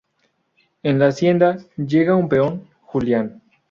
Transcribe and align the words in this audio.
En 0.81 0.97
la 0.97 1.09
hacienda, 1.09 1.59
llega 1.77 2.15
un 2.15 2.27
peón, 2.27 2.67
Julián. 2.81 3.43